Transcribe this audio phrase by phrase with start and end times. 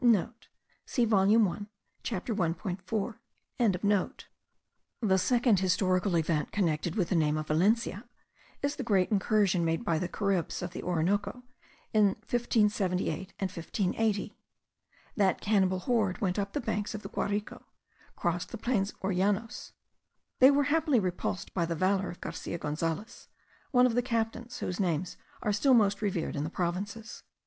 [0.01, 1.67] *(* See volume 1
[2.01, 4.25] chapter 1.4.)
[4.99, 8.09] The second historical event connected with the name of Valencia
[8.63, 11.43] is the great incursion made by the Caribs of the Orinoco
[11.93, 14.35] in 1578 and 1580.
[15.15, 17.61] That cannibal horde went up the banks of the Guarico,
[18.15, 19.73] crossing the plains or llanos.
[20.39, 23.27] They were happily repulsed by the valour of Garcia Gonzales,
[23.69, 27.21] one of the captains whose names are still most revered in those provinces.